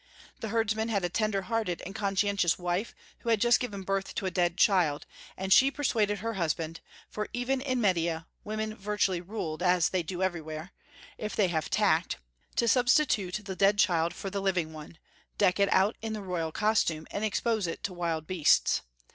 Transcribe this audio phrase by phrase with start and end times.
[0.39, 4.25] The herdsman had a tender hearted and conscientious wife who had just given birth to
[4.25, 5.05] a dead child,
[5.37, 10.23] and she persuaded her husband for even in Media women virtually ruled, as they do
[10.23, 10.71] everywhere,
[11.19, 12.17] if they have tact
[12.55, 14.97] to substitute the dead child for the living one,
[15.37, 18.81] deck it out in the royal costume, and expose it to wild beasts.